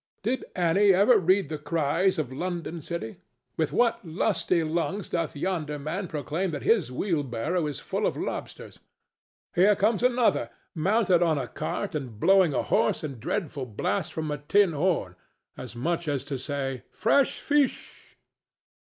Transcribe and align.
Did 0.23 0.45
Annie 0.55 0.95
ever 0.95 1.19
read 1.19 1.47
the 1.49 1.59
cries 1.59 2.17
of 2.17 2.33
London 2.33 2.81
city? 2.81 3.17
With 3.55 3.71
what 3.71 4.03
lusty 4.03 4.63
lungs 4.63 5.09
doth 5.09 5.35
yonder 5.35 5.77
man 5.77 6.07
proclaim 6.07 6.49
that 6.57 6.63
his 6.63 6.91
wheelbarrow 6.91 7.67
is 7.67 7.77
full 7.79 8.07
of 8.07 8.17
lobsters! 8.17 8.79
Here 9.53 9.75
comes 9.75 10.01
another, 10.01 10.49
mounted 10.73 11.21
on 11.21 11.37
a 11.37 11.47
cart 11.47 11.93
and 11.93 12.19
blowing 12.19 12.51
a 12.51 12.63
hoarse 12.63 13.03
and 13.03 13.19
dreadful 13.19 13.67
blast 13.67 14.11
from 14.11 14.31
a 14.31 14.39
tin 14.39 14.71
horn, 14.73 15.15
as 15.55 15.75
much 15.75 16.07
as 16.07 16.23
to 16.23 16.39
say, 16.39 16.81
"Fresh 16.89 17.39
fish!" 17.39 18.17